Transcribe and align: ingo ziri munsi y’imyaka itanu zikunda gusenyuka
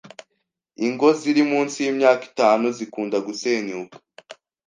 ingo 0.87 1.07
ziri 1.19 1.41
munsi 1.51 1.75
y’imyaka 1.83 2.23
itanu 2.31 2.65
zikunda 2.77 3.17
gusenyuka 3.27 3.95